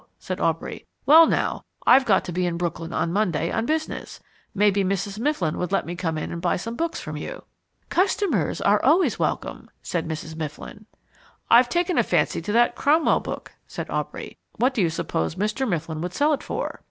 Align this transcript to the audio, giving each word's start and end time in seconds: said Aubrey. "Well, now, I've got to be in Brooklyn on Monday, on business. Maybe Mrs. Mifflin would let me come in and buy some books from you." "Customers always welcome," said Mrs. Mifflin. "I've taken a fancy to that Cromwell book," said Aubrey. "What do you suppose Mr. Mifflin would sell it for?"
said 0.17 0.41
Aubrey. 0.41 0.87
"Well, 1.05 1.27
now, 1.27 1.63
I've 1.85 2.05
got 2.05 2.25
to 2.25 2.31
be 2.31 2.47
in 2.47 2.57
Brooklyn 2.57 2.91
on 2.91 3.13
Monday, 3.13 3.51
on 3.51 3.67
business. 3.67 4.19
Maybe 4.51 4.83
Mrs. 4.83 5.19
Mifflin 5.19 5.59
would 5.59 5.71
let 5.71 5.85
me 5.85 5.95
come 5.95 6.17
in 6.17 6.31
and 6.31 6.41
buy 6.41 6.57
some 6.57 6.75
books 6.75 6.99
from 6.99 7.17
you." 7.17 7.43
"Customers 7.89 8.61
always 8.63 9.19
welcome," 9.19 9.69
said 9.83 10.07
Mrs. 10.07 10.35
Mifflin. 10.35 10.87
"I've 11.51 11.69
taken 11.69 11.99
a 11.99 12.03
fancy 12.03 12.41
to 12.41 12.51
that 12.51 12.73
Cromwell 12.73 13.19
book," 13.19 13.51
said 13.67 13.91
Aubrey. 13.91 14.39
"What 14.57 14.73
do 14.73 14.81
you 14.81 14.89
suppose 14.89 15.35
Mr. 15.35 15.69
Mifflin 15.69 16.01
would 16.01 16.15
sell 16.15 16.33
it 16.33 16.41
for?" 16.41 16.79